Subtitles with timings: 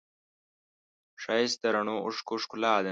[1.23, 2.79] ښایست د رڼو اوښکو ښکلا ده